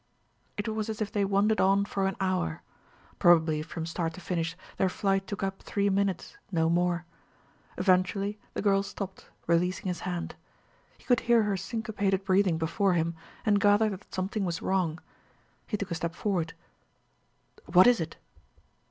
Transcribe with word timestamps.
It 0.57 0.67
was 0.67 0.89
as 0.89 0.99
if 0.99 1.11
they 1.11 1.23
wandered 1.23 1.61
on 1.61 1.85
for 1.85 2.07
an 2.07 2.15
hour; 2.19 2.63
probably 3.19 3.61
from 3.61 3.85
start 3.85 4.15
to 4.15 4.19
finish 4.19 4.57
their 4.77 4.89
flight 4.89 5.27
took 5.27 5.43
up 5.43 5.61
three 5.61 5.91
minutes, 5.91 6.37
no 6.51 6.71
more. 6.71 7.05
Eventually 7.77 8.39
the 8.55 8.63
girl 8.63 8.81
stopped, 8.81 9.29
releasing 9.45 9.85
his 9.85 9.99
hand. 9.99 10.33
He 10.97 11.03
could 11.03 11.19
hear 11.19 11.43
her 11.43 11.55
syncopated 11.55 12.23
breathing 12.25 12.57
before 12.57 12.93
him, 12.93 13.13
and 13.45 13.59
gathered 13.61 13.91
that 13.93 14.11
something 14.11 14.43
was 14.43 14.59
wrong. 14.59 14.99
He 15.67 15.77
took 15.77 15.91
a 15.91 15.93
step 15.93 16.15
forward. 16.15 16.55
"What 17.67 17.85
is 17.85 17.99
it?" 17.99 18.17